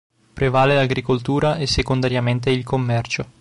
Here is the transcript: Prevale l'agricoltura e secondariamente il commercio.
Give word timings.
Prevale 0.33 0.73
l'agricoltura 0.73 1.57
e 1.57 1.67
secondariamente 1.67 2.49
il 2.49 2.63
commercio. 2.63 3.27